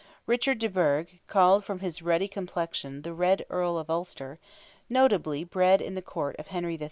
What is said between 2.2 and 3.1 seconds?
complexion